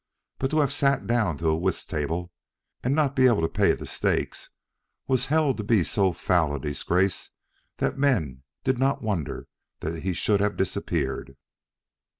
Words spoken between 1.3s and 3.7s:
to a whist table and not be able to